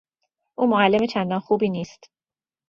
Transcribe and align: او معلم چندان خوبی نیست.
او 0.57 0.67
معلم 0.69 1.05
چندان 1.07 1.39
خوبی 1.39 1.69
نیست. 1.69 2.11